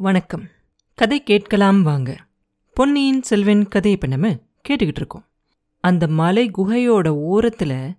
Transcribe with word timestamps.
வணக்கம். 0.00 0.48
கதை 0.94 1.22
கேட்கலாம் 1.22 1.82
வாங்க. 1.82 2.16
பொன்னியின் 2.74 3.22
செல்வன் 3.22 3.68
கதையை 3.68 4.00
இப்போ 4.02 4.16
நம்ம 4.16 4.36
கேட்டுக்கிட்டு 4.68 5.00
இருக்கோம். 5.00 5.24
அந்த 5.80 6.06
மலை 6.06 6.50
குகையோட 6.58 7.08
ஓரத்தில் 7.08 7.94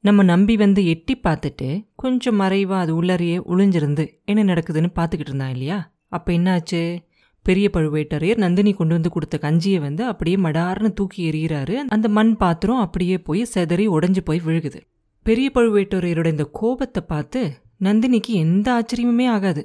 நம்ம 0.00 0.22
நம்பி 0.22 0.56
வந்து 0.56 0.86
எட்டி 0.86 1.20
பார்த்துட்டு 1.22 1.86
கொஞ்சம் 1.94 2.34
மறைவாக 2.34 2.82
அது 2.82 3.02
உள்ளறையே 3.02 3.36
ஒளிஞ்சிருந்து 3.48 4.10
என்ன 4.24 4.44
நடக்குதுன்னு 4.44 4.86
பார்த்துக்கிட்டு 4.94 5.26
இருந்தான் 5.26 5.50
இல்லையா? 5.50 5.92
அப்போ 6.08 6.32
என்னாச்சு? 6.32 6.98
பெரிய 7.42 7.70
பழுவேட்டரையர் 7.72 8.36
நந்தினி 8.36 8.72
கொண்டு 8.72 8.92
வந்து 8.92 9.10
கொடுத்த 9.10 9.38
கஞ்சியை 9.42 9.80
வந்து 9.80 10.04
அப்படியே 10.04 10.36
மடார்னு 10.36 10.92
தூக்கி 10.92 11.30
எறிகிறாரு. 11.30 11.74
அந்த 11.74 12.08
மண் 12.08 12.36
பாத்திரம் 12.36 12.78
அப்படியே 12.78 13.18
போய் 13.18 13.46
செதறி 13.54 13.88
உடஞ்சி 13.88 14.20
போய் 14.24 14.42
விழுகுது. 14.46 14.80
பெரிய 15.22 15.50
பழுவேட்டரையரோட 15.54 16.26
இந்த 16.26 16.48
கோபத்தை 16.52 17.02
பார்த்து 17.06 17.58
நந்தினிக்கு 17.80 18.26
எந்த 18.26 18.72
ஆச்சரியமுமே 18.72 19.28
ஆகாது. 19.28 19.64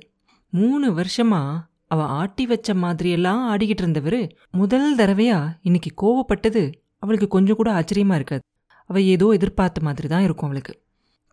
மூணு 0.50 0.94
வருஷமாக 0.94 1.66
அவ 1.92 2.06
ஆட்டி 2.20 2.46
வச்ச 2.46 2.74
மாதிரியெல்லாம் 2.74 3.42
ஆடிக்கிட்டு 3.52 3.84
இருந்தவர் 3.84 4.20
முதல் 4.52 4.88
தடவையா 4.96 5.38
இன்னைக்கு 5.62 5.92
கோவப்பட்டது 6.02 6.64
அவளுக்கு 7.04 7.28
கொஞ்சம் 7.28 7.56
கூட 7.56 7.70
ஆச்சரியமா 7.80 8.16
இருக்காது. 8.20 8.44
அவ 8.90 9.02
ஏதோ 9.14 9.28
எதிர்பார்த்த 9.30 9.82
மாதிரி 9.82 10.08
தான் 10.08 10.24
இருக்கும் 10.24 10.48
அவளுக்கு. 10.50 10.74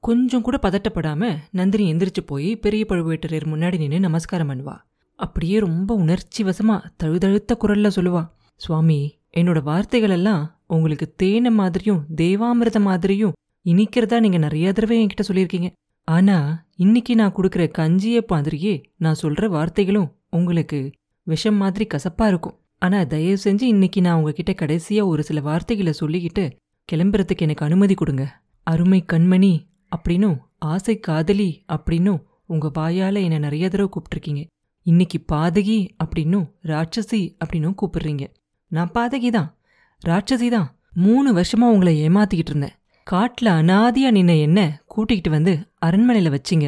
கொஞ்சம் 0.04 0.42
கூட 0.42 0.56
பதட்டப்படாம 0.62 1.22
நந்தினி 1.50 1.84
எந்திரிச்சு 1.92 2.22
போய் 2.26 2.48
பெரிய 2.56 2.82
பழுவேட்டரையர் 2.88 3.50
முன்னாடி 3.52 3.76
நின்று 3.78 4.00
நமஸ்காரம் 4.00 4.50
பண்ணுவா. 4.50 4.76
அப்படியே 5.18 5.56
ரொம்ப 5.58 5.90
உணர்ச்சி 5.94 6.42
வசமா 6.44 6.76
தழுதழுத்த 6.96 7.56
குரல்ல 7.62 7.90
சொல்லுவா 7.96 8.22
சுவாமி 8.60 8.98
என்னோட 9.36 9.58
வார்த்தைகள் 9.62 10.10
எல்லாம் 10.10 10.42
உங்களுக்கு 10.66 11.06
தேனை 11.16 11.50
மாதிரியும் 11.50 12.02
தேவாமிரத 12.16 12.80
மாதிரியும் 12.80 13.34
இனிக்கிறதா 13.66 14.16
நீங்க 14.20 14.38
நிறைய 14.38 14.72
தடவை 14.72 14.96
என்கிட்ட 15.02 15.24
சொல்லியிருக்கீங்க. 15.28 15.68
ஆனா 16.08 16.36
இன்னைக்கு 16.76 17.12
நான் 17.14 17.36
கொடுக்குற 17.36 17.64
கஞ்சியை 17.78 18.20
மாதிரியே 18.26 18.74
நான் 18.96 19.20
சொல்ற 19.22 19.48
வார்த்தைகளும் 19.56 20.10
உங்களுக்கு 20.34 20.92
விஷம் 21.22 21.54
மாதிரி 21.54 21.86
கசப்பா 21.86 22.26
இருக்கும். 22.26 22.58
ஆனா 22.78 23.04
தயவு 23.04 23.38
செஞ்சு 23.44 23.62
இன்னைக்கு 23.62 24.00
நான் 24.00 24.18
உங்ககிட்ட 24.18 24.52
கடைசியா 24.52 25.02
ஒரு 25.04 25.22
சில 25.22 25.40
வார்த்தைகளை 25.40 25.92
சொல்லிக்கிட்டு 26.00 26.44
கிளம்புறதுக்கு 26.92 27.44
எனக்கு 27.46 27.64
அனுமதி 27.64 27.94
கொடுங்க. 27.94 28.40
அருமை 28.62 29.04
கண்மணி 29.12 29.52
அப்படின்னும் 29.96 30.38
ஆசை 30.58 31.00
காதலி 31.00 31.64
அப்படின்னும் 31.68 32.22
உங்க 32.46 32.70
வாயால 32.78 33.22
என்னை 33.22 33.38
நிறைய 33.38 33.68
தடவை 33.68 33.92
கூப்பிட்டுருக்கீங்க. 33.92 34.42
இன்னைக்கு 34.82 35.18
பாதகி 35.32 35.78
அப்படின்னும் 36.04 36.46
ராட்சசி 36.62 37.22
அப்படின்னும் 37.44 37.76
கூப்பிடுறீங்க. 37.82 38.24
நான் 38.68 38.90
பாதகி 38.94 39.30
தான். 39.30 39.50
ராட்சசி 40.06 40.48
தான். 40.50 40.68
மூணு 40.92 41.28
வருஷமா 41.34 41.68
உங்களை 41.74 42.08
ஏமாத்திக்கிட்டு 42.08 42.52
இருந்தேன். 42.52 42.76
காட்டுல 43.10 43.50
அனாதியா 43.60 44.10
நின்ன 44.10 44.40
என்ன 44.40 44.82
கூட்டிகிட்டு 44.96 45.30
வந்து 45.30 45.52
அரண்மனையில 45.86 46.30
வச்சிங்க. 46.30 46.66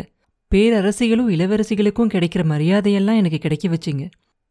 பேரரசிகளும் 0.54 1.30
இளவரசிகளுக்கும் 1.34 2.12
கிடைக்கிற 2.12 2.42
மரியாதையெல்லாம் 2.44 3.16
எனக்கு 3.16 3.38
கிடைக்க 3.38 3.68
வச்சிங்க. 3.68 4.04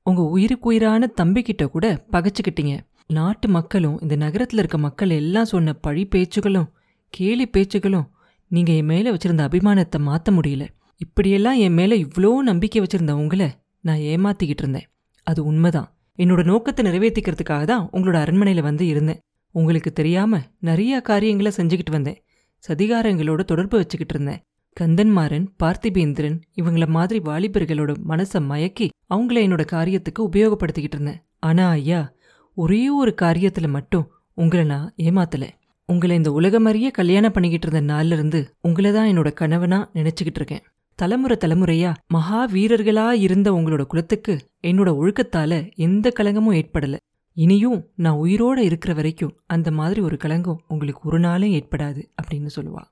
உங்க 0.04 0.22
உயிருக்குயிரான 0.22 1.10
தம்பிக்கிட்ட 1.22 1.66
கூட 1.66 2.06
பகைச்சுக்கிட்டீங்க. 2.12 2.80
நாட்டு 3.08 3.48
மக்களும் 3.48 4.00
இந்த 4.02 4.16
நகரத்துல 4.16 4.62
இருக்க 4.64 4.78
மக்கள் 4.78 5.10
எல்லாம் 5.10 5.46
சொன்ன 5.46 5.74
பழி 5.74 6.08
பேச்சுகளும் 6.16 6.68
கேலி 7.10 7.46
பேச்சுகளும் 7.46 8.08
நீங்க 8.48 8.72
என் 8.72 8.86
மேல 8.86 9.12
வச்சிருந்த 9.12 9.44
அபிமானத்தை 9.48 10.00
மாத்த 10.00 10.32
முடியல. 10.32 10.66
இப்படியெல்லாம் 10.98 11.58
என் 11.58 11.74
மேல 11.74 11.96
இவ்வளோ 11.96 12.38
நம்பிக்கை 12.38 12.82
வச்சிருந்த 12.82 13.12
உங்களை 13.12 13.48
நான் 13.82 13.98
ஏமாத்திக்கிட்டு 13.98 14.64
இருந்தேன். 14.66 14.88
அது 15.24 15.46
உண்மைதான். 15.46 15.90
என்னோட 16.18 16.44
நோக்கத்தை 16.44 16.86
நிறைவேற்றிக்கிறதுக்காக 16.86 17.64
தான் 17.64 17.90
உங்களோட 17.94 18.18
அரண்மனையில 18.26 18.62
வந்து 18.62 18.88
இருந்தேன். 18.88 19.20
உங்களுக்கு 19.52 19.94
தெரியாம 19.94 20.40
நிறைய 20.59 21.02
காரியங்களை 21.02 21.52
செஞ்சுக்கிட்டு 21.58 21.92
வந்தேன். 21.92 22.20
சதிகாரங்களோட 22.64 23.42
தொடர்பு 23.44 23.78
வச்சுக்கிட்டு 23.78 24.14
இருந்தேன். 24.14 24.42
கந்தன்மாறன் 24.80 25.45
பார்த்திபேந்திரன் 25.64 26.38
இவங்கள 26.56 26.86
மாதிரி 26.88 27.20
வாலிபர்களோட 27.26 27.92
மனசை 28.08 28.40
மயக்கி 28.50 28.88
அவங்கள 29.14 29.38
என்னோட 29.45 29.64
காரியத்துக்கு 29.72 30.20
உபயோகப்படுத்திக்கிட்டு 30.20 30.98
இருந்தேன். 30.98 31.20
ஆனா 31.40 31.70
ஐயா 31.70 32.14
ஒரே 32.58 32.90
ஒரு 32.90 33.16
காரியத்துல 33.22 33.68
மட்டும் 33.68 34.12
உங்களை 34.34 34.66
நான் 34.66 34.94
ஏமாத்தல. 34.98 35.46
உங்களை 35.86 36.16
இந்த 36.16 36.31
உலகமறிய 36.31 36.91
கல்யாணம் 36.91 37.31
பண்ணிக்கிட்டு 37.31 37.68
இருந்த 37.68 37.94
நாள்ல 37.94 38.12
இருந்து 38.12 38.40
உங்களை 38.62 38.91
தான் 38.91 39.08
என்னோட 39.08 39.34
கணவனா 39.34 39.80
நினைச்சுக்கிட்டு 39.94 40.41
இருக்கேன். 40.41 40.63
தலைமுறை 41.00 41.38
தலைமுறையா 41.40 41.94
மகா 42.07 42.47
வீரர்களா 42.47 43.12
இருந்த 43.12 43.52
உங்களோட 43.52 43.86
குலத்துக்கு 43.86 44.36
என்னோட 44.68 44.92
ஒழுக்கத்தால 45.02 45.72
எந்த 45.75 46.12
கலங்கமும் 46.19 46.57
ஏற்படல. 46.62 46.96
இனியும் 47.38 47.80
நான் 47.96 48.18
உயிரோட 48.18 48.57
இருக்கிற 48.57 48.94
வரைக்கும் 48.94 49.34
அந்த 49.46 49.72
மாதிரி 49.72 50.02
ஒரு 50.02 50.18
கலங்கம் 50.24 50.62
உங்களுக்கு 50.68 51.02
ஒரு 51.03 51.19
நாளும் 51.19 51.50
ஏற்படாது 51.50 52.03
அப்படின்னு 52.22 52.52
சொல்லுவா. 52.56 52.84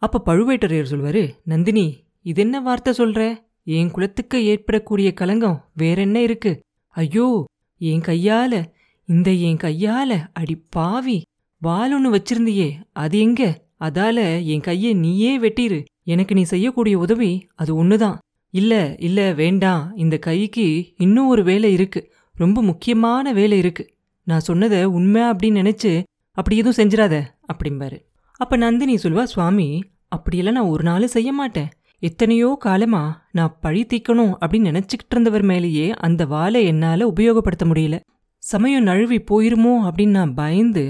அப்ப 0.00 0.22
பழுவேட்டரையர் 0.26 0.90
சொல்வாரு 0.90 1.34
நந்தினி 1.44 2.04
இது 2.22 2.42
என்ன 2.42 2.60
வார்த்தை 2.60 2.92
சொல்ற? 2.96 3.36
என் 3.64 3.90
குலத்துக்கு 3.90 4.44
ஏற்படக்கூடிய 4.44 5.12
கலங்கம் 5.20 5.60
வேற 5.74 6.00
என்ன 6.00 6.22
இருக்கு? 6.22 6.60
ஐயோ 6.88 7.44
என் 7.78 8.00
கையால 8.00 8.64
இந்த 9.06 9.32
என் 9.32 9.56
கையால 9.56 10.26
அடி 10.32 10.56
பாவி 10.70 11.22
வால் 11.58 11.92
ஒன்று 11.94 12.10
வச்சிருந்தியே 12.14 12.70
அது 12.92 13.18
எங்க? 13.18 13.68
அதால 13.80 14.44
என் 14.44 14.60
கையை 14.60 14.94
நீயே 14.94 15.38
வெட்டிரு. 15.40 15.84
எனக்கு 16.04 16.34
நீ 16.34 16.42
செய்யக்கூடிய 16.42 16.98
உதவி 16.98 17.48
அது 17.54 17.84
ஒண்ணுதான். 17.84 18.18
இல்ல 18.50 18.94
இல்ல 18.98 19.32
வேண்டாம். 19.32 19.92
இந்த 19.96 20.18
கைக்கு 20.18 20.92
இன்னும் 20.96 21.28
ஒரு 21.28 21.44
வேலை 21.44 21.72
இருக்கு. 21.72 22.12
ரொம்ப 22.34 22.62
முக்கியமான 22.62 23.32
வேலை 23.32 23.58
இருக்கு. 23.58 23.94
நான் 24.24 24.40
சொன்னதை 24.40 24.84
உண்மை 24.84 25.22
அப்படின்னு 25.22 25.60
நினைச்சு 25.62 26.02
அப்படி 26.32 26.56
எதுவும் 26.56 26.78
செஞ்சிடாத 26.80 27.22
அப்படிம்பாரு. 27.52 27.98
அப்ப 28.40 28.56
நந்தினி 28.56 28.94
சொல்வா 28.94 29.22
சுவாமி 29.22 29.66
அப்படியெல்லாம் 30.08 30.54
நான் 30.54 30.70
ஒரு 30.74 30.82
நாள் 30.82 31.06
செய்ய 31.06 31.30
மாட்டேன். 31.32 31.68
எத்தனையோ 32.02 32.50
காலமா 32.58 33.02
நான் 33.32 33.56
பழி 33.60 33.82
தீக்கணும் 33.86 34.32
அப்படின்னு 34.40 34.70
நினச்சிக்கிட்டு 34.70 35.14
இருந்தவர் 35.14 35.42
மேலேயே 35.42 35.86
அந்த 36.06 36.22
வாளை 36.26 36.60
என்னால 36.64 37.08
உபயோகப்படுத்த 37.10 37.64
முடியல. 37.64 37.96
சமயம் 38.42 38.82
நழுவி 38.82 39.18
போயிருமோ 39.30 39.74
அப்படின்னு 39.88 40.16
நான் 40.18 40.32
பயந்து 40.34 40.84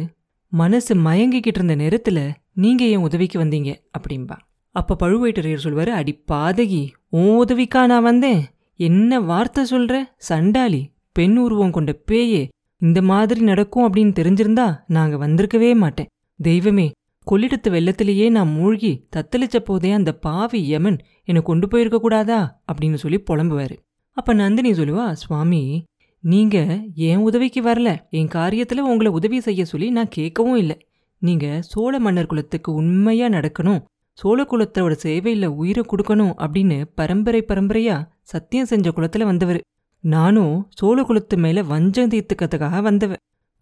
மனசு 0.53 0.95
மயங்கிக்கிட்டு 1.07 1.61
இருந்த 1.61 1.77
நேரத்துல 1.77 2.21
நீங்க 2.55 2.85
என் 2.85 3.07
உதவிக்கு 3.09 3.37
வந்தீங்க? 3.45 3.71
அப்படின்பா 3.99 4.37
அப்ப 4.75 4.97
பழுவேட்டரையர் 5.03 5.65
சொல்வாரு 5.65 5.93
அடி 6.01 6.15
பாதகி 6.33 6.83
உன் 7.09 7.35
உதவிக்கா 7.43 7.83
நான் 7.87 8.03
வந்தேன். 8.03 8.41
என்ன 8.81 9.21
வார்த்தை 9.21 9.63
சொல்ற? 9.71 9.95
சண்டாளி 10.29 10.83
பெண் 11.17 11.37
உருவம் 11.37 11.75
கொண்ட 11.77 11.93
பேயே. 12.11 12.43
இந்த 12.83 12.99
மாதிரி 13.03 13.41
நடக்கும் 13.41 13.87
அப்படின்னு 13.87 14.15
தெரிஞ்சிருந்தா 14.21 14.69
நாங்க 14.87 15.17
வந்திருக்கவே 15.27 15.73
மாட்டேன். 15.75 16.11
தெய்வமே 16.41 16.87
கொள்ளிடத்து 17.31 17.69
வெள்ளத்திலேயே 17.71 18.31
நான் 18.31 18.49
மூழ்கி 18.49 18.93
தத்தளிச்ச 19.17 19.57
போதே 19.57 19.91
அந்த 19.91 20.13
பாவி 20.13 20.61
யமன் 20.69 20.99
என்னை 21.25 21.43
கொண்டு 21.43 21.69
போயிருக்க 21.69 21.99
கூடாதா 21.99 22.63
அப்படின்னு 22.73 22.95
சொல்லி 22.95 23.19
புலம்புவாரு. 23.31 23.77
அப்ப 24.17 24.33
நந்தினி 24.33 24.71
சொல்லுவா 24.71 25.13
சுவாமி 25.13 25.85
நீங்க 26.25 26.57
என் 26.95 27.17
உதவிக்கு 27.17 27.61
வரல? 27.63 27.91
என் 28.11 28.29
காரியத்துல 28.29 28.79
உங்களை 28.79 29.13
உதவி 29.13 29.41
செய்ய 29.41 29.65
சொல்லி 29.65 29.91
நான் 29.91 30.15
கேட்கவும் 30.17 30.57
இல்லை. 30.57 30.77
நீங்க 31.23 31.47
சோழ 31.63 31.99
மன்னர் 31.99 32.27
குலத்துக்கு 32.27 32.75
உண்மையா 32.75 33.27
நடக்கணும் 33.29 33.81
சோழ 34.19 34.43
குலத்தோட 34.43 34.95
சேவையில 35.03 35.47
உயிரை 35.47 35.85
கொடுக்கணும் 35.85 36.33
அப்படின்னு 36.45 36.79
பரம்பரை 36.95 37.45
பரம்பரையா 37.49 37.97
சத்தியம் 38.23 38.67
செஞ்ச 38.67 38.91
குலத்துல 38.91 39.25
வந்தவர். 39.25 39.61
நானும் 40.05 40.55
சோழ 40.69 41.03
குலத்து 41.03 41.37
மேல 41.37 41.63
வஞ்சம் 41.63 42.11
தீர்த்துக்கிறதுக்காக 42.11 42.81
வந்தவ. 42.83 43.13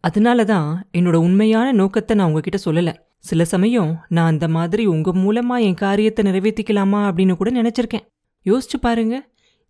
அதனால 0.01 0.45
தான் 0.45 0.89
என்னோட 0.99 1.15
உண்மையான 1.15 1.73
நோக்கத்தை 1.73 2.17
நான் 2.17 2.27
உங்ககிட்ட 2.27 2.59
சொல்லலை. 2.65 2.95
சில 3.25 3.45
சமயம் 3.45 3.91
நான் 4.09 4.27
அந்த 4.27 4.49
மாதிரி 4.49 4.87
உங்க 4.87 5.11
மூலமா 5.15 5.57
என் 5.61 5.75
காரியத்தை 5.75 6.25
நிறைவேற்றிக்கலாமா 6.25 7.01
அப்படின்னு 7.09 7.37
கூட 7.37 7.51
நினைச்சிருக்கேன். 7.51 8.05
யோசிச்சு 8.47 8.79
பாருங்க. 8.81 9.17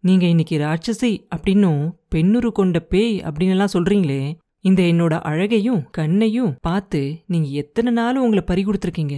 நீங்க 0.00 0.26
இன்னைக்கு 0.26 0.58
ராட்சசி 0.58 1.12
அப்படின்னும் 1.36 1.80
பெண்ணுரு 2.14 2.50
கொண்ட 2.52 2.80
பேய் 2.80 3.20
அப்படின்னுலாம் 3.20 3.72
சொல்றீங்களே 3.72 4.20
இந்த 4.60 4.82
என்னோட 4.82 5.20
அழகையும் 5.20 5.90
கண்ணையும் 5.90 6.56
பார்த்து 6.60 7.00
நீங்க 7.26 7.48
எத்தனை 7.48 7.92
நாளும் 7.92 8.22
உங்களை 8.22 8.44
பறி 8.46 8.64
கொடுத்துருக்கீங்க. 8.64 9.16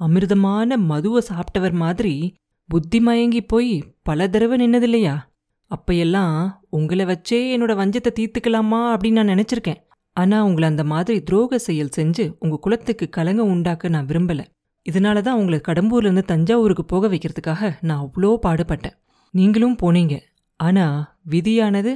அமிர்தமான 0.00 0.76
மதுவை 0.76 1.22
சாப்பிட்டவர் 1.28 1.72
மாதிரி 1.72 2.34
புத்தி 2.68 3.00
மயங்கி 3.00 3.40
போய் 3.42 3.84
பல 4.02 4.28
தடவை 4.28 4.56
நின்னதில்லையா? 4.58 5.14
அப்பையெல்லாம் 5.70 6.36
உங்களை 6.70 7.04
வச்சே 7.04 7.40
என்னோட 7.54 7.72
வஞ்சத்தை 7.80 8.10
தீர்த்துக்கலாமா 8.18 8.80
அப்படின்னு 8.92 9.20
நான் 9.22 9.32
நினைச்சிருக்கேன். 9.34 9.80
ஆனா 10.16 10.44
உங்களை 10.44 10.68
அந்த 10.68 10.84
மாதிரி 10.84 11.22
துரோக 11.30 11.54
செயல் 11.54 11.94
செஞ்சு 11.96 12.34
உங்க 12.38 12.56
குலத்துக்கு 12.56 13.08
கலங்க 13.08 13.42
உண்டாக்க 13.44 13.88
நான் 13.88 14.06
விரும்பல. 14.06 14.40
இதனால 14.90 15.20
தான் 15.20 15.38
உங்களை 15.38 15.60
கடம்பூர்ல 15.68 16.08
இருந்து 16.08 16.24
தஞ்சாவூருக்கு 16.24 16.84
போக 16.84 17.08
வைக்கிறதுக்காக 17.08 17.76
நான் 17.80 18.02
அவ்வளோ 18.04 18.36
பாடுபட்டேன். 18.46 18.96
நீங்களும் 19.30 19.76
போனீங்க. 19.82 20.20
ஆனா 20.56 21.16
விதியானது 21.30 21.92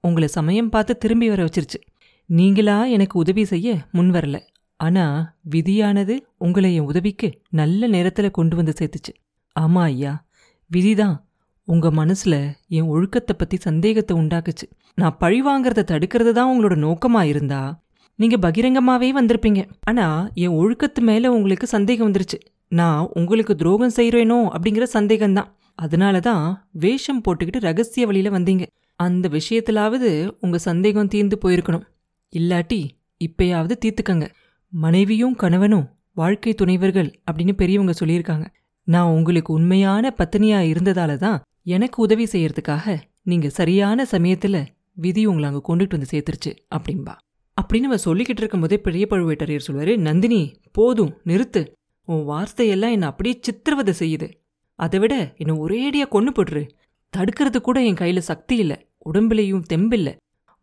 உங்களை 0.00 0.28
சமயம் 0.28 0.68
பார்த்து 0.68 0.98
திரும்பி 0.98 1.28
வர 1.28 1.44
வச்சிருச்சு. 1.44 1.80
நீங்களா 2.26 2.84
எனக்கு 2.84 3.18
உதவி 3.18 3.44
செய்ய 3.44 3.76
முன் 3.92 4.10
வரல. 4.10 4.40
ஆனா 4.80 5.04
விதியானது 5.50 6.14
உங்களை 6.38 6.74
என் 6.74 6.88
உதவிக்கு 6.92 7.40
நல்ல 7.50 7.88
நேரத்துல 7.88 8.30
கொண்டு 8.30 8.56
வந்து 8.56 8.72
சேர்த்துச்சு. 8.80 9.12
ஆமா 9.60 9.82
ஐயா 9.82 10.26
விதிதான் 10.70 11.16
உங்க 11.64 11.90
மனசுல 11.90 12.34
என் 12.68 12.90
ஒழுக்கத்தை 12.94 13.36
பத்தி 13.38 13.56
சந்தேகத்தை 13.56 14.16
உண்டாக்குச்சு. 14.16 14.66
நான் 14.98 15.16
பழி 15.18 15.42
வாங்கறத 15.42 15.84
தடுக்கிறது 15.84 16.32
தான் 16.32 16.50
உங்களோட 16.52 16.74
நோக்கமா 16.76 17.22
இருந்தா? 17.22 17.82
நீங்க 18.14 18.36
பகிரங்கமாவே 18.36 19.08
வந்திருப்பீங்க. 19.20 19.68
ஆனா 19.80 20.30
என் 20.34 20.54
ஒழுக்கத்து 20.58 21.00
மேல 21.00 21.32
உங்களுக்கு 21.32 21.66
சந்தேகம் 21.66 22.12
வந்துருச்சு. 22.12 22.38
நான் 22.68 23.08
உங்களுக்கு 23.12 23.56
துரோகம் 23.56 23.92
செய்கிறேனோ 23.96 24.38
அப்படிங்கிற 24.54 24.86
சந்தேகம்தான். 24.92 25.50
அதனால 25.74 26.20
தான் 26.20 26.68
வேஷம் 26.70 27.20
போட்டுக்கிட்டு 27.20 27.60
ரகசிய 27.60 28.06
வழியில 28.06 28.38
வந்தீங்க. 28.38 28.66
அந்த 29.00 29.28
விஷயத்திலாவது 29.28 30.30
உங்க 30.40 30.58
சந்தேகம் 30.58 31.08
தீர்ந்து 31.08 31.38
போயிருக்கணும். 31.44 31.84
இல்லாட்டி 32.32 32.80
இப்பயாவது 33.24 33.74
தீர்த்துக்கங்க. 33.84 34.26
மனைவியும் 34.68 35.34
கணவனும் 35.34 35.86
வாழ்க்கை 36.12 36.54
துணைவர்கள் 36.62 37.10
அப்படின்னு 37.30 37.52
பெரியவங்க 37.52 37.92
சொல்லியிருக்காங்க. 38.00 38.46
நான் 38.82 39.06
உங்களுக்கு 39.06 39.52
உண்மையான 39.52 40.14
பத்தினியா 40.18 40.58
இருந்ததால 40.72 41.16
தான் 41.16 41.38
எனக்கு 41.62 42.02
உதவி 42.02 42.24
செய்யறதுக்காக 42.24 42.96
நீங்க 43.22 43.48
சரியான 43.48 44.06
சமயத்துல 44.10 44.56
விதி 44.96 45.26
உங்களை 45.26 45.48
அங்க 45.48 45.62
கொண்டுட்டு 45.62 45.88
வந்து 45.88 46.10
சேர்த்துருச்சு 46.10 46.52
அப்படின்பா 46.74 47.14
அப்படின்னு 47.62 47.88
அவ 47.88 47.96
சொல்லிக்கிட்டு 48.04 48.40
இருக்கும்போதே 48.42 48.78
பெரிய 48.78 49.06
பழுவேட்டரையர் 49.10 49.66
சொல்வாரு 49.66 49.96
நந்தினி 49.96 50.60
போதும் 50.72 51.12
நிறுத்து. 51.24 51.62
உன் 52.04 52.24
வார்த்தையெல்லாம் 52.24 52.90
என்னை 52.90 53.08
அப்படியே 53.08 53.38
சித்திரவதை 53.40 53.94
செய்யுது. 53.98 54.28
அதை 54.74 54.98
விட 54.98 55.34
என்னை 55.36 55.54
ஒரேடியா 55.58 56.08
கொண்டு 56.08 56.30
போட்டுரு. 56.32 56.68
தடுக்கிறது 57.16 57.60
கூட 57.60 57.84
என் 57.84 57.94
கையில 57.94 58.18
சக்தி 58.18 58.56
இல்ல 58.56 58.86
உடம்புலையும் 59.12 59.62
தெம்பில்ல. 59.72 60.16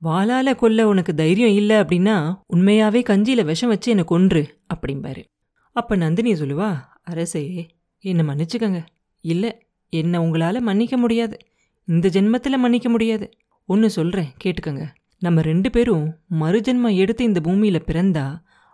வாளால 0.03 0.55
கொல்ல 0.55 0.87
உனக்கு 0.87 1.15
தைரியம் 1.15 1.49
இல்ல 1.49 1.83
அப்படின்னா 1.83 2.15
உண்மையாவே 2.53 3.01
கஞ்சியில 3.09 3.45
விஷம் 3.45 3.69
வச்சு 3.69 3.89
என்னை 3.89 4.05
கொன்று 4.05 4.59
அப்படிம்பாரு. 4.73 5.23
அப்ப 5.71 5.95
நந்தினி 5.95 6.33
சொல்லுவா 6.33 6.79
அரசே 7.03 7.67
என்னை 7.99 8.25
மன்னிச்சுக்கங்க. 8.25 8.85
இல்லை 9.21 9.51
என்ன 9.89 10.19
உங்களால 10.19 10.59
மன்னிக்க 10.59 10.97
முடியாது. 10.97 11.37
இந்த 11.85 12.09
ஜென்மத்துல 12.09 12.57
மன்னிக்க 12.57 12.89
முடியாது. 12.89 13.29
ஒன்னு 13.65 13.89
சொல்றேன் 13.89 14.29
கேட்டுக்கங்க. 14.43 14.85
நம்ம 15.19 15.41
ரெண்டு 15.41 15.69
பேரும் 15.69 16.17
மறுஜென்மம் 16.39 16.95
எடுத்து 16.95 17.23
இந்த 17.23 17.41
பூமியில 17.43 17.79
பிறந்தா 17.87 18.25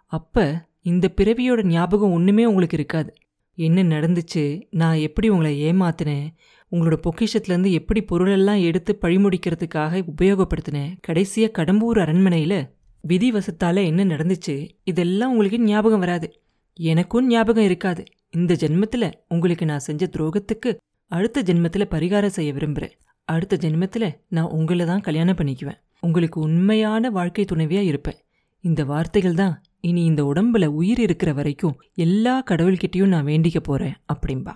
அப்ப 0.05 0.67
இந்த 0.81 1.13
பிறவியோட 1.21 1.63
ஞாபகம் 1.63 2.11
ஒன்றுமே 2.11 2.45
உங்களுக்கு 2.45 2.77
இருக்காது. 2.77 3.13
என்ன 3.55 3.83
நடந்துச்சு 3.83 4.43
நான் 4.69 4.97
எப்படி 4.97 5.29
உங்களை 5.29 5.53
ஏமாத்தினேன் 5.63 6.27
உங்களோட 6.71 6.95
பொக்கிஷத்துலேருந்து 7.05 7.71
எப்படி 7.71 8.01
பொருளெல்லாம் 8.01 8.61
எடுத்து 8.61 8.97
பழிமுடிக்கிறதுக்காக 9.01 10.01
உபயோகப்படுத்தினேன் 10.15 10.95
கடைசியாக 11.01 11.63
கடம்பூர் 11.63 11.99
அரண்மனையில் 11.99 12.69
விதி 13.01 13.31
வசத்தால் 13.31 13.85
என்ன 13.85 14.05
நடந்துச்சு 14.05 14.69
இதெல்லாம் 14.83 15.31
உங்களுக்கு 15.31 15.59
ஞாபகம் 15.59 15.99
வராது. 15.99 16.41
எனக்கும் 16.73 17.27
ஞாபகம் 17.27 17.63
இருக்காது. 17.63 18.03
இந்த 18.31 18.53
ஜென்மத்தில் 18.53 19.11
உங்களுக்கு 19.27 19.65
நான் 19.65 19.79
செஞ்ச 19.79 20.09
துரோகத்துக்கு 20.17 20.75
அடுத்த 21.11 21.41
ஜென்மத்தில் 21.41 21.91
பரிகாரம் 21.91 22.35
செய்ய 22.37 22.53
விரும்புகிறேன் 22.53 22.97
அடுத்த 23.33 23.57
ஜென்மத்தில் 23.61 24.09
நான் 24.27 24.53
உங்களை 24.57 24.85
தான் 24.85 25.05
கல்யாணம் 25.07 25.35
பண்ணிக்குவேன். 25.35 25.79
உங்களுக்கு 26.05 26.37
உண்மையான 26.41 27.09
வாழ்க்கை 27.09 27.45
துணைவியாக 27.45 27.89
இருப்பேன். 27.91 28.19
இந்த 28.63 28.81
வார்த்தைகள் 28.83 29.39
தான் 29.41 29.53
இனி 29.81 30.01
இந்த 30.03 30.21
உடம்புல 30.23 30.65
உயிர் 30.79 30.99
இருக்கிற 30.99 31.33
வரைக்கும் 31.33 31.77
எல்லா 32.05 32.33
கடவுள்கிட்டையும் 32.49 33.13
நான் 33.13 33.25
வேண்டிக்க 33.25 33.59
போறேன் 33.59 33.95
அப்படின்பா 34.13 34.53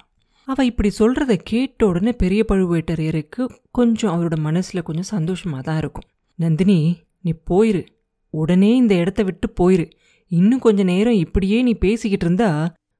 அவ 0.48 0.66
இப்படி 0.66 0.90
சொல்றத 1.00 1.34
கேட்ட 1.44 1.82
உடனே 1.88 2.12
பெரிய 2.14 2.42
பழுவேட்டரையருக்கு 2.48 3.42
கொஞ்சம் 3.72 4.14
அவரோட 4.14 4.38
மனசுல 4.48 4.80
கொஞ்சம் 4.84 5.12
சந்தோஷமா 5.14 5.60
தான் 5.60 5.78
இருக்கும். 5.78 6.08
நந்தினி 6.40 6.78
நீ 7.22 7.32
போயிரு. 7.50 7.84
உடனே 8.34 8.72
இந்த 8.76 8.94
இடத்த 8.96 9.22
விட்டு 9.24 9.48
போயிரு. 9.60 9.86
இன்னும் 10.32 10.64
கொஞ்ச 10.66 10.84
நேரம் 10.84 11.22
இப்படியே 11.24 11.58
நீ 11.62 11.74
பேசிக்கிட்டு 11.86 12.26
இருந்தா 12.26 12.50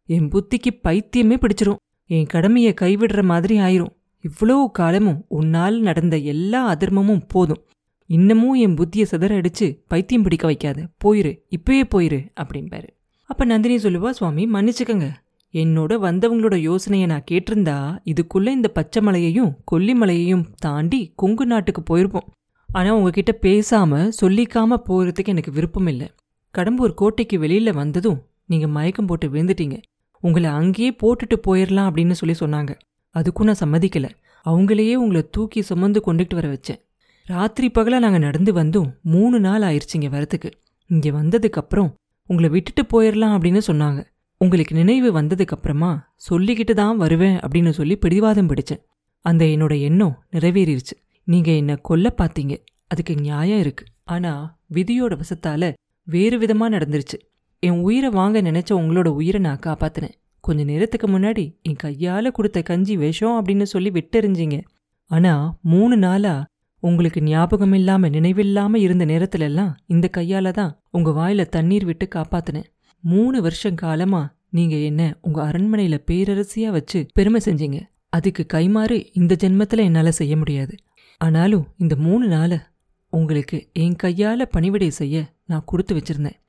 என் 0.10 0.30
புத்திக்கு 0.30 0.72
பைத்தியமே 0.84 1.38
பிடிச்சிரும். 1.44 1.82
என் 2.10 2.26
கடமையை 2.26 2.72
கைவிடுற 2.82 3.22
மாதிரி 3.24 3.56
ஆயிரும். 3.60 3.94
இவ்வளவு 4.24 4.72
காலமும் 4.72 5.26
உன்னால் 5.28 5.80
நடந்த 5.80 6.18
எல்லா 6.18 6.60
அதர்மமும் 6.74 7.24
போதும். 7.28 7.64
இன்னமும் 8.10 8.54
என் 8.54 8.76
புத்தியை 8.76 9.06
சிதற 9.12 9.34
அடிச்சு 9.40 9.68
பைத்தியம் 9.88 10.24
பிடிக்க 10.24 10.46
வைக்காத. 10.46 10.80
போயிரு 11.04 11.32
இப்பயே 11.56 11.84
போயிரு 11.96 12.20
அப்படிம்பாரு. 12.42 12.90
அப்ப 13.30 13.46
நந்தினி 13.46 13.76
சொல்லுவா 13.76 14.10
சுவாமி 14.10 14.44
மன்னிச்சுக்கங்க. 14.48 15.08
என்னோட 15.54 15.94
வந்தவங்களோட 16.06 16.56
யோசனையை 16.56 17.08
நான் 17.08 17.28
கேட்டிருந்தா 17.32 17.76
இதுக்குள்ள 18.06 18.48
இந்த 18.48 18.68
பச்சை 18.68 19.02
மலையையும் 19.02 19.52
கொல்லிமலையையும் 19.72 20.46
தாண்டி 20.58 21.14
கொங்கு 21.16 21.46
நாட்டுக்கு 21.46 21.84
போயிருப்போம். 21.90 22.30
ஆனா 22.70 22.96
உங்ககிட்ட 22.96 23.34
பேசாம 23.42 24.12
சொல்லிக்காம 24.22 24.78
போறதுக்கு 24.88 25.34
எனக்கு 25.34 25.52
விருப்பம் 25.52 25.88
இல்லை. 25.88 26.08
கடம்பூர் 26.58 26.94
கோட்டைக்கு 26.94 27.38
வெளியில 27.38 27.74
வந்ததும் 27.74 28.20
நீங்க 28.46 28.68
மயக்கம் 28.68 29.06
போட்டு 29.06 29.28
விழுந்துட்டீங்க. 29.28 29.78
உங்களை 30.24 30.50
அங்கேயே 30.50 30.96
போட்டுட்டு 31.04 31.36
போயிடலாம் 31.48 31.88
அப்படின்னு 31.90 32.16
சொல்லி 32.22 32.36
சொன்னாங்க. 32.40 32.74
அதுக்கும் 33.18 33.44
நான் 33.44 33.62
சம்மதிக்கல. 33.64 34.10
அவங்களையே 34.46 34.94
உங்களை 34.94 35.28
தூக்கி 35.32 35.62
சுமந்து 35.62 36.02
கொண்டுகிட்டு 36.08 36.34
வர 36.34 36.48
வச்சேன். 36.54 36.80
ராத்திரி 37.26 37.72
பகலா 37.74 38.00
நாங்க 38.00 38.18
நடந்து 38.18 38.54
வந்தும் 38.54 38.96
மூணு 39.02 39.40
நாள் 39.40 39.62
ஆயிடுச்சிங்க 39.62 40.10
வரத்துக்கு 40.16 40.52
இங்க 40.86 41.10
வந்ததுக்கப்புறம் 41.10 41.94
உங்களை 42.30 42.50
விட்டுட்டு 42.50 42.84
போயிடலாம் 42.84 43.36
அப்படின்னு 43.36 43.62
சொன்னாங்க. 43.68 44.06
உங்களுக்கு 44.38 44.76
நினைவு 44.76 45.22
வந்ததுக்கப்புறமா 45.22 46.00
சொல்லிக்கிட்டு 46.30 46.74
தான் 46.74 46.98
வருவேன் 46.98 47.38
அப்படின்னு 47.38 47.70
சொல்லி 47.70 47.98
பிடிவாதம் 47.98 48.50
பிடிச்சேன். 48.50 48.82
அந்த 49.26 49.46
என்னோட 49.46 49.80
எண்ணம் 49.80 50.24
நிறைவேறிடுச்சு 50.32 50.96
நீங்க 51.24 51.52
என்ன 51.52 51.76
கொல்ல 51.76 52.14
பார்த்தீங்க. 52.18 52.64
அதுக்கு 52.88 53.16
நியாயம் 53.16 53.60
இருக்கு. 53.60 53.86
ஆனா 54.04 54.60
விதியோட 54.74 55.22
வசத்தால 55.22 55.74
வேறு 56.04 56.38
விதமாக 56.38 56.78
நடந்துருச்சு. 56.78 57.18
என் 57.60 57.80
உயிரை 57.80 58.10
வாங்க 58.10 58.42
நினைச்ச 58.42 58.72
உங்களோட 58.72 59.08
உயிரை 59.08 59.42
நான் 59.42 59.60
காப்பாத்தினேன். 59.66 60.18
கொஞ்ச 60.46 60.62
நேரத்துக்கு 60.64 61.08
முன்னாடி 61.08 61.44
என் 61.62 61.82
கையால 61.84 62.32
கொடுத்த 62.32 62.62
கஞ்சி 62.62 62.96
விஷம் 62.98 63.36
அப்படின்னு 63.40 63.66
சொல்லி 63.74 63.90
விட்டெறிஞ்சிங்க. 63.90 64.58
ஆனா 65.12 65.34
மூணு 65.62 65.96
நாளா 65.98 66.34
உங்களுக்கு 66.84 67.20
ஞாபகம் 67.24 67.74
இல்லாமல் 67.74 68.10
நினைவில்லாம 68.10 68.76
இருந்த 68.76 69.06
நேரத்துல 69.06 69.48
எல்லாம் 69.50 69.72
இந்த 69.88 70.10
கையால 70.18 70.52
தான் 70.52 70.74
உங்க 70.92 71.10
வாயில 71.12 71.46
தண்ணீர் 71.46 71.86
விட்டு 71.86 72.08
காப்பாத்தினேன். 72.16 72.68
மூணு 73.04 73.38
வருஷம் 73.42 73.76
காலமாக 73.76 74.32
நீங்க 74.50 74.76
என்ன 74.90 75.02
உங்க 75.22 75.40
அரண்மனையில 75.44 75.98
பேரரசியா 76.10 76.70
வச்சு 76.70 77.00
பெருமை 77.14 77.42
செஞ்சீங்க? 77.46 77.80
அதுக்கு 78.10 78.44
கைமாறு 78.54 78.98
இந்த 79.14 79.34
ஜென்மத்துல 79.44 79.88
என்னால 79.90 80.12
செய்ய 80.12 80.34
முடியாது. 80.38 80.76
ஆனாலும் 81.22 81.66
இந்த 81.78 81.96
மூணு 81.96 82.26
நாள 82.28 82.54
உங்களுக்கு 83.14 83.58
என் 83.74 84.00
கையால 84.04 84.42
பணிவிடை 84.50 84.90
செய்ய 84.90 85.26
நான் 85.46 85.68
கொடுத்து 85.72 85.94
வச்சிருந்தேன். 85.96 86.40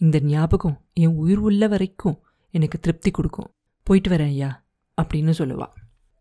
இந்த 0.00 0.16
ஞாபகம் 0.32 0.76
என் 0.94 1.16
உயிர் 1.22 1.42
உள்ள 1.48 1.66
வரைக்கும் 1.66 2.18
எனக்கு 2.50 2.78
திருப்தி 2.78 3.10
கொடுக்கும். 3.10 3.50
போயிட்டு 3.82 4.10
வரேன் 4.10 4.32
ஐயா 4.34 4.64
அப்படின்னு 5.02 5.32
சொல்லுவா. 5.38 5.66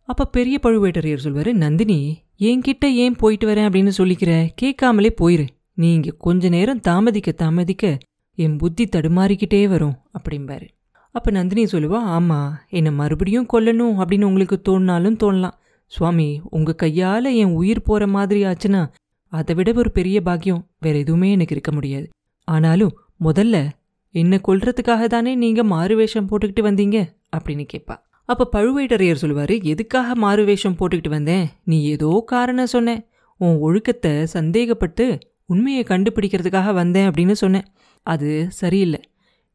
அப்ப 0.04 0.26
பெரிய 0.26 0.60
பழுவேட்டரையர் 0.64 1.18
சொல்வார் 1.18 1.54
நந்தினி 1.54 2.22
என்கிட்ட 2.40 2.86
ஏன் 2.86 3.16
போயிட்டு 3.16 3.48
வரேன்? 3.48 3.68
அப்படின்னு 3.68 3.92
சொல்லிக்கிற 3.98 4.50
கேட்காமலே 4.56 5.14
போயிரு. 5.22 5.48
நீ 5.74 5.94
இங்கே 5.94 6.14
கொஞ்ச 6.18 6.50
நேரம் 6.50 6.80
தாமதிக்க 6.80 7.32
தாமதிக்க 7.32 7.98
என் 8.36 8.58
புத்தி 8.58 8.86
தடுமாறிக்கிட்டே 8.86 9.68
வரும் 9.68 9.98
அப்படிம்பாரு. 10.20 10.68
அப்ப 11.12 11.32
நந்தினி 11.32 11.64
சொல்லுவா 11.64 12.00
ஆமா 12.18 12.52
என்னை 12.70 12.92
மறுபடியும் 12.92 13.48
கொல்லணும் 13.54 13.96
அப்படின்னு 13.98 14.24
உங்களுக்கு 14.24 14.62
தோணினாலும் 14.64 15.18
தோணலாம். 15.24 15.58
சுவாமி 15.86 16.42
உங்க 16.50 16.76
கையால 16.82 17.36
என் 17.36 17.54
உயிர் 17.54 17.82
போற 17.82 18.08
மாதிரி 18.08 18.44
ஆச்சுன்னா 18.44 18.92
அதை 19.28 19.56
விட 19.56 19.74
ஒரு 19.74 19.92
பெரிய 19.92 20.22
பாக்கியம் 20.22 20.68
வேற 20.80 20.98
எதுவுமே 20.98 21.32
எனக்கு 21.32 21.54
இருக்க 21.54 21.72
முடியாது. 21.72 22.10
ஆனாலும் 22.44 23.00
முதல்ல 23.24 23.70
என்ன 24.16 24.40
கொல்றதுக்காக 24.48 25.08
தானே 25.08 25.36
நீங்க 25.36 25.64
மாறு 25.64 25.96
வேஷம் 25.96 26.28
போட்டுக்கிட்டு 26.30 26.64
வந்தீங்க? 26.70 26.98
அப்படின்னு 27.38 27.66
கேட்பா 27.74 27.96
அப்ப 28.26 28.48
பழுவேட்டரையர் 28.54 29.22
சொல்லுவாரு 29.22 29.64
எதுக்காக 29.64 30.16
மாறு 30.16 30.44
வேஷம் 30.46 30.78
போட்டுக்கிட்டு 30.80 31.10
வந்தேன்? 31.10 31.46
நீ 31.64 31.84
ஏதோ 31.84 32.24
காரணம் 32.28 32.66
சொன்னேன் 32.66 33.02
உன் 33.38 33.58
ஒழுக்கத்தை 33.58 34.24
சந்தேகப்பட்டு 34.34 35.06
உண்மையை 35.46 35.84
கண்டுபிடிக்கிறதுக்காக 35.84 36.74
வந்தேன் 36.74 37.08
அப்படின்னு 37.10 37.32
சொன்னேன் 37.32 37.68
அது 38.06 38.48
சரியில்லை. 38.50 39.02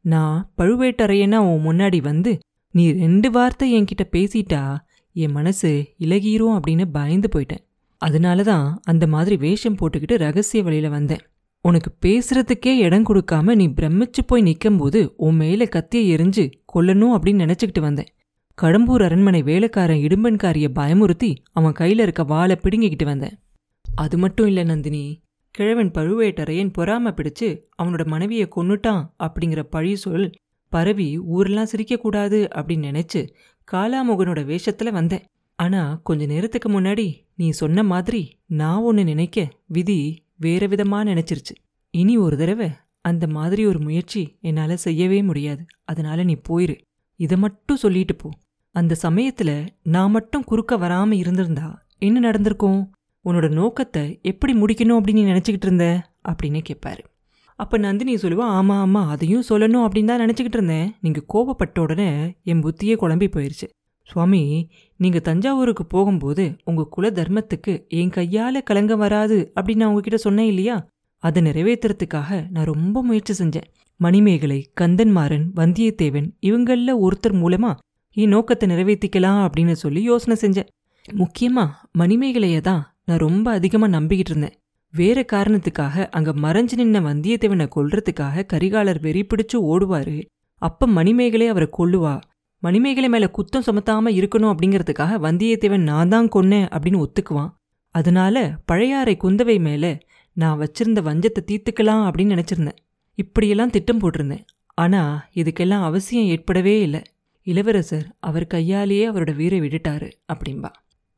நான் 0.05 0.53
பழுவேட்டரையனா 0.57 1.37
உன் 1.51 1.63
முன்னாடி 1.67 2.01
வந்து 2.01 2.39
நீ 2.71 2.91
ரெண்டு 2.91 3.31
வார்த்தை 3.31 3.67
என்கிட்ட 3.77 4.05
பேசிட்டா 4.11 4.63
என் 5.15 5.31
மனசு 5.31 5.69
இலகிரும் 5.99 6.55
அப்படின்னு 6.57 6.85
பயந்து 6.91 7.29
போயிட்டேன். 7.35 7.63
அதனால 8.01 8.43
தான் 8.43 8.65
அந்த 8.83 9.07
மாதிரி 9.07 9.35
வேஷம் 9.37 9.77
போட்டுக்கிட்டு 9.79 10.15
ரகசிய 10.17 10.63
வழியில் 10.63 10.89
வந்தேன். 10.89 11.23
உனக்கு 11.67 11.91
பேசுறதுக்கே 12.05 12.75
இடம் 12.77 13.05
கொடுக்காம 13.05 13.55
நீ 13.55 13.67
பிரமிச்சு 13.67 14.21
போய் 14.27 14.41
நிற்கும்போது 14.41 15.13
உன் 15.17 15.35
மேல 15.35 15.65
கத்தியை 15.65 16.15
எரிஞ்சு 16.15 16.51
கொல்லணும் 16.73 17.13
அப்படின்னு 17.15 17.43
நினைச்சுக்கிட்டு 17.43 17.79
வந்தேன். 17.79 18.05
கடம்பூர் 18.61 19.03
அரண்மனை 19.03 19.41
வேலைக்காரன் 19.41 19.97
இடும்பன்காரிய 19.97 20.67
பயமுறுத்தி 20.75 21.35
அவன் 21.51 21.73
கையில 21.79 22.01
இருக்க 22.01 22.23
வாழை 22.23 22.57
பிடுங்கிக்கிட்டு 22.63 23.03
வந்தேன். 23.03 23.39
அது 23.95 24.17
மட்டும் 24.17 24.47
இல்ல 24.47 24.63
நந்தினி. 24.63 25.21
கிழவன் 25.51 25.91
பழுவேட்டரையன் 25.91 26.71
பொறாம 26.77 27.11
பிடிச்சு 27.11 27.59
அவனோட 27.83 28.05
மனைவியை 28.05 28.47
கொன்னுட்டான் 28.55 29.09
அப்படிங்கிற 29.23 29.63
பழி 29.63 29.95
சொல் 29.95 30.31
பரவி 30.69 31.19
ஊரெல்லாம் 31.19 31.67
சிரிக்கக்கூடாது 31.75 32.39
அப்படின்னு 32.55 32.87
நினைச்சு 32.89 33.29
காலாமுகனோட 33.71 34.41
வேஷத்துல 34.51 34.91
வந்தேன். 34.91 35.25
ஆனா 35.55 35.99
கொஞ்ச 36.03 36.25
நேரத்துக்கு 36.25 36.69
முன்னாடி 36.69 37.13
நீ 37.35 37.49
சொன்ன 37.49 37.83
மாதிரி 37.83 38.39
நான் 38.45 38.81
ஒன்னு 38.81 39.03
நினைக்க 39.03 39.49
விதி 39.65 40.24
வேற 40.39 40.67
விதமா 40.67 40.99
நினச்சிருச்சு. 41.09 41.53
இனி 41.93 42.17
ஒரு 42.17 42.37
தடவை 42.37 42.69
அந்த 43.01 43.27
மாதிரி 43.27 43.65
ஒரு 43.65 43.79
முயற்சி 43.79 44.37
என்னால 44.41 44.75
செய்யவே 44.75 45.21
முடியாது. 45.21 45.65
அதனால 45.83 46.23
நீ 46.23 46.35
போயிரு. 46.49 46.75
இதை 47.19 47.37
மட்டும் 47.37 47.77
சொல்லிட்டு 47.77 48.15
போ. 48.15 48.29
அந்த 48.75 48.95
சமயத்துல 49.03 49.67
நான் 49.83 50.11
மட்டும் 50.11 50.43
குறுக்க 50.43 50.77
வராம 50.77 51.11
இருந்திருந்தா 51.11 51.85
என்ன 51.97 52.19
நடந்திருக்கும்? 52.19 52.93
உன்னோட 53.25 53.49
நோக்கத்தை 53.49 54.19
எப்படி 54.21 54.53
முடிக்கணும் 54.53 54.97
அப்படின்னு 54.99 55.13
நீ 55.13 55.25
நினச்சிக்கிட்டு 55.25 55.65
இருந்த? 55.67 56.11
அப்படின்னு 56.29 56.59
கேட்பாரு 56.69 57.03
அப்ப 57.55 57.77
நந்தினி 57.77 58.15
சொல்லுவா 58.15 58.47
ஆமாம் 58.57 58.79
ஆமாம் 58.79 59.09
அதையும் 59.09 59.43
சொல்லணும் 59.49 59.85
அப்படின்னு 59.85 60.05
தான் 60.05 60.19
நினச்சிக்கிட்டு 60.19 60.55
இருந்தேன். 60.57 60.95
நீங்க 61.01 61.21
கோபப்பட்ட 61.33 61.79
உடனே 61.79 62.35
என் 62.43 62.63
புத்தியே 62.63 62.95
குழம்பி 62.95 63.27
போயிருச்சு. 63.27 63.67
சுவாமி 64.09 64.69
நீங்க 64.97 65.19
தஞ்சாவூருக்கு 65.19 65.85
போகும்போது 65.85 66.55
உங்க 66.63 66.87
குல 66.89 67.09
தர்மத்துக்கு 67.09 67.87
என் 67.87 68.09
கையால 68.09 68.63
கலங்க 68.63 68.95
வராது 68.95 69.51
அப்படின்னு 69.55 69.75
நான் 69.75 69.89
உங்ககிட்ட 69.89 70.17
சொன்னேன் 70.17 70.45
இல்லையா? 70.45 70.87
அதை 71.17 71.41
நிறைவேற்றுறதுக்காக 71.43 72.45
நான் 72.49 72.65
ரொம்ப 72.65 73.03
முயற்சி 73.03 73.43
செஞ்சேன். 73.43 73.67
மணிமேகலை 73.97 74.71
கந்தன்மாறன் 74.81 75.45
வந்தியத்தேவன் 75.55 76.27
இவங்கள 76.41 76.93
ஒருத்தர் 77.05 77.35
மூலமா 77.43 77.71
என் 78.17 78.29
நோக்கத்தை 78.29 78.69
நிறைவேற்றிக்கலாம் 78.69 79.41
அப்படின்னு 79.45 79.71
சொல்லி 79.71 80.01
யோசனை 80.01 80.35
செஞ்சேன். 80.41 80.67
முக்கியமா 81.11 81.65
மணிமேகலையை 81.99 82.61
தான் 82.61 82.95
நான் 83.05 83.17
ரொம்ப 83.17 83.51
அதிகமா 83.51 83.87
நம்பிக்கிட்டு 83.87 84.31
இருந்தேன். 84.33 84.55
வேற 84.93 85.25
காரணத்துக்காக 85.33 86.09
அங்க 86.09 86.31
மறைஞ்சு 86.31 86.75
நின்ன 86.77 86.99
வந்தியத்தேவனை 87.09 87.67
கொல்றதுக்காக 87.75 88.45
கரிகாலர் 88.53 89.01
வெறி 89.01 89.25
பிடிச்சு 89.25 89.57
ஓடுவாரு. 89.57 90.25
அப்ப 90.57 90.87
மணிமேகலை 90.87 91.47
அவரை 91.47 91.69
கொல்லுவா. 91.77 92.21
மணிமேகலை 92.65 93.09
மேல 93.09 93.25
குத்தம் 93.37 93.65
சுமத்தாம 93.67 94.11
இருக்கணும் 94.19 94.51
அப்படிங்கிறதுக்காக 94.51 95.17
வந்தியத்தேவன் 95.25 95.87
நான் 95.89 96.11
தான் 96.13 96.29
கொன்னேன் 96.35 96.67
அப்படின்னு 96.75 97.03
ஒத்துக்குவான். 97.05 97.51
அதனால 97.95 98.35
பழையாறை 98.65 99.13
குந்தவை 99.23 99.57
மேல 99.59 99.85
நான் 100.37 100.59
வச்சிருந்த 100.59 101.01
வஞ்சத்தை 101.09 101.41
தீர்த்துக்கலாம் 101.51 102.05
அப்படின்னு 102.07 102.33
நினைச்சிருந்தேன். 102.35 102.79
இப்படியெல்லாம் 103.17 103.69
திட்டம் 103.69 103.99
போட்டிருந்தேன். 103.99 104.45
ஆனா 104.77 105.01
இதுக்கெல்லாம் 105.35 105.83
அவசியம் 105.83 106.25
ஏற்படவே 106.25 106.73
இல்லை. 106.81 107.01
இளவரசர் 107.47 108.07
அவர் 108.19 108.47
கையாலேயே 108.47 109.05
அவரோட 109.09 109.31
வீரை 109.35 109.59
விட்டுட்டாரு 109.59 110.07
அப்படின்பா 110.33 110.71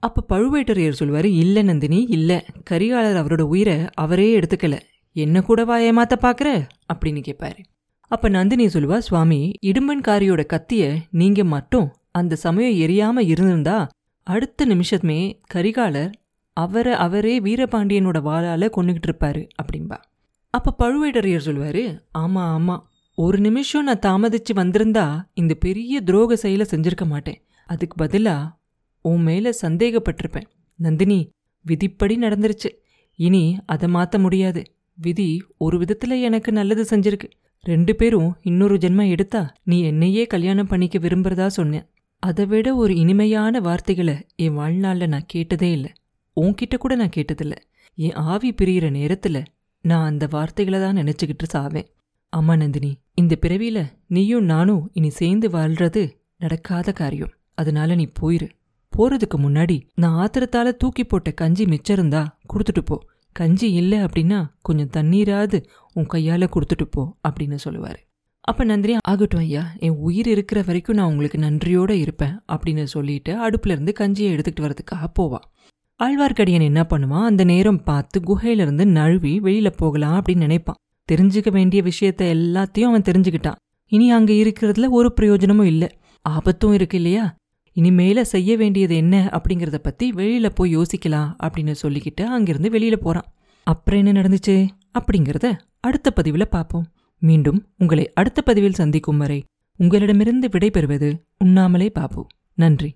அப்ப 0.04 0.26
பழுவேட்டரையர் 0.32 1.00
சொல்வாரு 1.00 1.30
இல்ல 1.44 1.62
நந்தினி 1.62 2.00
இல்ல. 2.10 2.32
கரிகாலர் 2.70 3.20
அவரோட 3.22 3.44
உயிரை 3.54 3.78
அவரே 3.94 4.28
எடுத்துக்கல. 4.40 4.76
என்ன 5.16 5.42
கூடவா 5.42 5.76
ஏமாத்த 5.80 6.16
பாக்குற 6.22 6.50
அப்படின்னு 6.94 7.22
கேட்பாரு 7.28 7.62
அப்ப 8.12 8.30
நந்தினி 8.30 8.66
சொல்லுவா 8.66 8.98
சுவாமி 8.98 9.52
இடும்பன்காரியோட 9.66 10.42
கத்திய 10.54 10.84
நீங்க 11.12 11.44
மட்டும் 11.44 11.88
அந்த 12.12 12.36
சமயம் 12.36 12.90
எரியாம 12.90 13.20
இருந்திருந்தா 13.20 13.88
அடுத்த 14.28 14.66
நிமிஷமே 14.66 15.20
கரிகாலர் 15.54 16.12
அவரை 16.58 16.94
அவரே 16.94 17.40
வீரபாண்டியனோட 17.40 18.20
வாளால 18.30 18.70
கொண்டுகிட்டு 18.78 19.08
இருப்பாரு 19.08 19.42
அப்படின்பா 19.64 19.98
அப்ப 20.54 20.76
பழுவேட்டரையர் 20.78 21.46
சொல்லுவாரு 21.46 21.84
ஆமா 22.18 22.44
ஆமா 22.58 22.76
ஒரு 23.18 23.38
நிமிஷம் 23.38 23.84
நான் 23.84 24.06
தாமதிச்சு 24.06 24.54
வந்திருந்தா 24.56 25.06
இந்த 25.34 25.54
பெரிய 25.54 26.02
துரோக 26.06 26.34
செயலை 26.34 26.66
செஞ்சிருக்க 26.70 27.06
மாட்டேன். 27.06 27.40
அதுக்கு 27.68 28.06
பதிலா 28.06 28.36
உன் 29.06 29.22
மேல 29.22 29.50
சந்தேகப்பட்டிருப்பேன். 29.62 30.48
நந்தினி 30.80 31.32
விதிப்படி 31.66 32.16
நடந்துருச்சு. 32.18 32.70
இனி 33.20 33.44
அதை 33.66 33.94
மாத்த 33.94 34.20
முடியாது. 34.20 34.62
விதி 34.98 35.30
ஒரு 35.58 35.78
விதத்துல 35.78 36.22
எனக்கு 36.22 36.52
நல்லது 36.52 36.86
செஞ்சிருக்கு. 36.90 37.30
ரெண்டு 37.68 37.96
பேரும் 37.96 38.36
இன்னொரு 38.42 38.76
ஜென்மம் 38.76 39.10
எடுத்தா 39.10 39.54
நீ 39.64 39.78
என்னையே 39.82 40.24
கல்யாணம் 40.26 40.68
பண்ணிக்க 40.68 40.98
விரும்புறதா 41.00 41.48
சொன்னேன். 41.48 41.86
அதை 42.20 42.46
விட 42.46 42.76
ஒரு 42.76 42.96
இனிமையான 42.96 43.60
வார்த்தைகளை 43.60 44.16
என் 44.36 44.58
வாழ்நாள்ல 44.58 45.08
நான் 45.08 45.28
கேட்டதே 45.28 45.72
இல்லை. 45.72 45.92
உன்கிட்ட 46.42 46.76
கூட 46.80 46.96
நான் 46.96 47.16
கேட்டதில்ல. 47.16 47.56
என் 47.98 48.14
ஆவி 48.14 48.54
பிரியிற 48.62 48.88
நேரத்துல 49.00 49.46
நான் 49.82 50.06
அந்த 50.06 50.28
வார்த்தைகளை 50.30 50.80
தான் 50.80 50.98
நினச்சிக்கிட்டு 50.98 51.48
சாவேன். 51.54 51.90
அம்மா 52.34 52.56
நந்தினி 52.56 52.92
இந்த 53.14 53.36
பிறவியில் 53.36 53.84
நீயும் 54.08 54.46
நானும் 54.46 54.90
இனி 54.94 55.10
சேர்ந்து 55.10 55.50
வாழ்றது 55.50 56.04
நடக்காத 56.38 56.92
காரியம். 56.92 57.34
அதனால 57.56 57.96
நீ 57.96 58.08
போயிரு. 58.22 58.50
போறதுக்கு 58.98 59.38
முன்னாடி 59.38 59.78
நான் 59.96 60.18
ஆத்திரத்தால 60.24 60.72
தூக்கி 60.72 61.04
போட்ட 61.04 61.32
கஞ்சி 61.32 61.66
மிச்சம் 61.66 61.98
இருந்தா 61.98 62.40
கொடுத்துட்டு 62.54 62.84
போ. 62.86 62.98
கஞ்சி 63.40 63.68
இல்லை 63.72 64.00
அப்படின்னா 64.00 64.40
கொஞ்சம் 64.62 64.94
தண்ணீராது 64.98 65.58
உன் 65.94 66.06
கையால் 66.06 66.54
கொடுத்துட்டு 66.56 66.86
போ 66.90 67.04
அப்படின்னு 67.28 67.58
சொல்லுவார். 67.66 68.00
அப்போ 68.42 68.64
நந்தினி 68.64 68.96
ஆகட்டும் 69.08 69.40
ஐயா 69.40 69.64
என் 69.80 69.98
உயிர் 69.98 70.28
இருக்கிற 70.28 70.60
வரைக்கும் 70.62 70.96
நான் 70.96 71.10
உங்களுக்கு 71.10 71.38
நன்றியோடு 71.38 71.96
இருப்பேன் 72.00 72.36
அப்படின்னு 72.54 72.84
சொல்லிட்டு 72.84 73.32
அடுப்புலேருந்து 73.48 73.94
கஞ்சியை 74.00 74.30
எடுத்துக்கிட்டு 74.36 74.66
வரதுக்காக 74.66 75.08
போவான் 75.14 75.46
ஆழ்வார்க்கடியன் 76.00 76.62
என்ன 76.62 76.82
பண்ணுவான்? 76.90 77.26
அந்த 77.26 77.44
நேரம் 77.44 77.84
பார்த்து 77.84 78.18
குகையிலேருந்து 78.20 78.86
நழுவி 78.98 79.40
வெளியில் 79.40 79.78
போகலாம் 79.78 80.18
அப்படின்னு 80.18 80.46
நினைப்பான். 80.48 80.80
தெரிஞ்சுக்க 81.10 81.50
வேண்டிய 81.52 81.84
விஷயத்த 81.84 82.22
எல்லாத்தையும் 82.36 82.90
அவன் 82.90 83.08
தெரிஞ்சுக்கிட்டான். 83.10 83.60
இனி 83.92 84.08
அங்கே 84.12 84.36
இருக்கிறதுல 84.44 84.90
ஒரு 84.90 85.10
பிரயோஜனமும் 85.14 85.66
இல்லை. 85.66 85.90
ஆபத்தும் 86.26 86.74
இருக்கு 86.74 86.98
இல்லையா? 86.98 87.26
இனிமேல 87.80 88.22
செய்ய 88.22 88.58
வேண்டியது 88.58 88.96
என்ன 88.96 89.30
அப்படிங்கறத 89.32 89.78
பத்தி 89.78 90.12
வெளியில 90.12 90.50
போய் 90.56 90.78
யோசிக்கலாம் 90.78 91.34
அப்படின்னு 91.44 91.76
சொல்லிக்கிட்டு 91.82 92.24
அங்கிருந்து 92.24 92.70
வெளியில 92.70 92.96
போறான். 92.96 93.34
அப்புறம் 93.64 94.06
என்ன 94.06 94.22
நடந்துச்சு? 94.22 94.68
அப்படிங்கறத 95.00 95.58
அடுத்த 95.80 96.14
பதிவுல 96.16 96.46
பார்ப்போம். 96.46 96.86
மீண்டும் 97.20 97.66
உங்களை 97.78 98.12
அடுத்த 98.14 98.42
பதிவில் 98.42 98.74
சந்திக்கும் 98.74 99.18
வரை 99.18 99.44
உங்களிடமிருந்து 99.78 100.48
விடைபெறுவது 100.48 101.22
உண்ணாமலே 101.38 101.90
பாபு. 101.90 102.28
நன்றி. 102.54 102.94